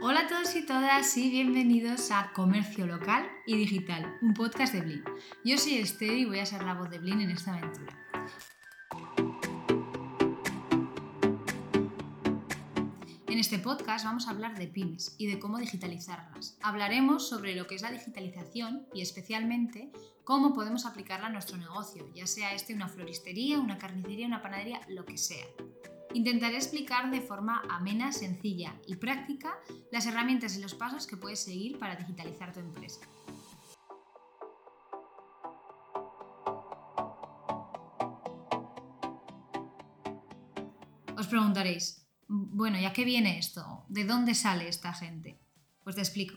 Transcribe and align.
Hola 0.00 0.20
a 0.20 0.26
todos 0.28 0.54
y 0.54 0.64
todas 0.64 1.16
y 1.16 1.30
bienvenidos 1.30 2.12
a 2.12 2.32
Comercio 2.32 2.86
Local 2.86 3.28
y 3.46 3.56
Digital, 3.56 4.16
un 4.22 4.34
podcast 4.34 4.72
de 4.74 4.82
Blin. 4.82 5.04
Yo 5.44 5.58
soy 5.58 5.78
Esther 5.78 6.12
y 6.12 6.24
voy 6.24 6.38
a 6.38 6.46
ser 6.46 6.62
la 6.62 6.74
voz 6.74 6.88
de 6.90 6.98
Blin 6.98 7.20
en 7.20 7.30
esta 7.30 7.54
aventura. 7.54 7.96
En 13.28 13.40
este 13.40 13.58
podcast 13.58 14.04
vamos 14.04 14.28
a 14.28 14.30
hablar 14.30 14.56
de 14.56 14.68
pymes 14.68 15.16
y 15.18 15.26
de 15.26 15.40
cómo 15.40 15.58
digitalizarlas. 15.58 16.56
Hablaremos 16.62 17.28
sobre 17.28 17.56
lo 17.56 17.66
que 17.66 17.74
es 17.74 17.82
la 17.82 17.90
digitalización 17.90 18.86
y 18.94 19.02
especialmente 19.02 19.90
cómo 20.22 20.54
podemos 20.54 20.86
aplicarla 20.86 21.26
a 21.26 21.30
nuestro 21.30 21.56
negocio, 21.56 22.08
ya 22.14 22.28
sea 22.28 22.54
este 22.54 22.72
una 22.72 22.88
floristería, 22.88 23.58
una 23.58 23.78
carnicería, 23.78 24.28
una 24.28 24.42
panadería, 24.42 24.80
lo 24.88 25.04
que 25.04 25.18
sea. 25.18 25.44
Intentaré 26.14 26.54
explicar 26.54 27.10
de 27.10 27.20
forma 27.20 27.62
amena, 27.68 28.12
sencilla 28.12 28.76
y 28.86 28.94
práctica 28.94 29.58
las 29.90 30.06
herramientas 30.06 30.56
y 30.56 30.62
los 30.62 30.76
pasos 30.76 31.08
que 31.08 31.16
puedes 31.16 31.42
seguir 31.42 31.80
para 31.80 31.96
digitalizar 31.96 32.52
tu 32.52 32.60
empresa. 32.60 33.00
Os 41.18 41.26
preguntaréis, 41.26 42.05
bueno, 42.28 42.78
¿ya 42.80 42.92
qué 42.92 43.04
viene 43.04 43.38
esto? 43.38 43.84
¿De 43.88 44.04
dónde 44.04 44.34
sale 44.34 44.68
esta 44.68 44.92
gente? 44.92 45.38
Pues 45.84 45.96
te 45.96 46.02
explico. 46.02 46.36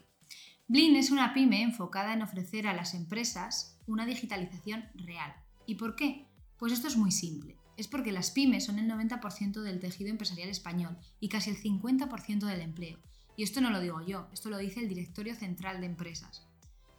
Blin 0.68 0.96
es 0.96 1.10
una 1.10 1.34
pyme 1.34 1.64
enfocada 1.64 2.14
en 2.14 2.22
ofrecer 2.22 2.68
a 2.68 2.74
las 2.74 2.94
empresas 2.94 3.80
una 3.88 4.06
digitalización 4.06 4.86
real. 4.94 5.34
¿Y 5.66 5.76
por 5.76 5.96
qué? 5.96 6.28
Pues 6.58 6.74
esto 6.74 6.88
es 6.88 6.96
muy 6.96 7.12
simple. 7.12 7.58
Es 7.76 7.88
porque 7.88 8.12
las 8.12 8.32
pymes 8.32 8.66
son 8.66 8.78
el 8.78 8.90
90% 8.90 9.62
del 9.62 9.80
tejido 9.80 10.10
empresarial 10.10 10.50
español 10.50 10.98
y 11.20 11.30
casi 11.30 11.50
el 11.50 11.58
50% 11.58 12.46
del 12.46 12.62
empleo. 12.62 13.00
Y 13.36 13.44
esto 13.44 13.62
no 13.62 13.70
lo 13.70 13.80
digo 13.80 14.06
yo, 14.06 14.28
esto 14.34 14.50
lo 14.50 14.58
dice 14.58 14.82
el 14.82 14.90
Directorio 14.90 15.34
Central 15.34 15.80
de 15.80 15.88
Empresas. 15.88 16.46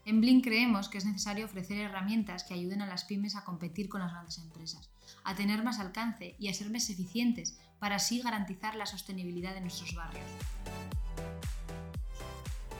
En 0.04 0.20
Blink 0.20 0.44
creemos 0.44 0.88
que 0.88 0.98
es 0.98 1.04
necesario 1.04 1.44
ofrecer 1.44 1.78
herramientas 1.78 2.44
que 2.44 2.54
ayuden 2.54 2.82
a 2.82 2.86
las 2.86 3.04
pymes 3.04 3.36
a 3.36 3.44
competir 3.44 3.88
con 3.88 4.00
las 4.00 4.12
grandes 4.12 4.38
empresas, 4.38 4.90
a 5.24 5.34
tener 5.34 5.62
más 5.62 5.78
alcance 5.78 6.36
y 6.38 6.48
a 6.48 6.54
ser 6.54 6.70
más 6.70 6.88
eficientes 6.88 7.58
para 7.78 7.96
así 7.96 8.20
garantizar 8.20 8.76
la 8.76 8.86
sostenibilidad 8.86 9.54
de 9.54 9.60
nuestros 9.60 9.94
barrios. 9.94 10.24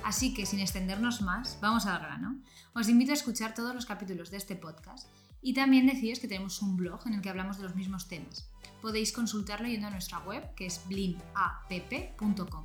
Así 0.02 0.34
que 0.34 0.46
sin 0.46 0.60
extendernos 0.60 1.20
más, 1.22 1.58
vamos 1.60 1.86
al 1.86 2.00
grano. 2.00 2.40
Os 2.74 2.88
invito 2.88 3.12
a 3.12 3.14
escuchar 3.14 3.55
todos 3.55 3.74
los 3.74 3.86
capítulos 3.86 4.30
de 4.30 4.38
este 4.38 4.56
podcast 4.56 5.08
y 5.42 5.55
también 5.55 5.86
deciros 5.86 6.20
que 6.20 6.28
tenemos 6.28 6.62
un 6.62 6.77
blog 6.77 7.06
en 7.06 7.14
el 7.14 7.22
que 7.22 7.28
hablamos 7.28 7.58
de 7.58 7.64
los 7.64 7.77
mismos 7.77 8.08
temas. 8.08 8.50
Podéis 8.80 9.12
consultarlo 9.12 9.68
yendo 9.68 9.88
a 9.88 9.90
nuestra 9.90 10.18
web 10.20 10.55
que 10.55 10.66
es 10.66 10.80
blinapp.com. 10.88 12.64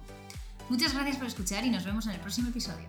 Muchas 0.69 0.93
gracias 0.93 1.17
por 1.17 1.27
escuchar 1.27 1.65
y 1.65 1.69
nos 1.69 1.85
vemos 1.85 2.07
en 2.07 2.13
el 2.13 2.19
próximo 2.19 2.49
episodio. 2.49 2.87